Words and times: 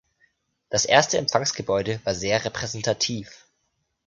Das 0.69 0.85
erste 0.85 1.19
Empfangsgebäude 1.19 2.03
war 2.05 2.15
sehr 2.15 2.43
repräsentativ. 2.43 3.45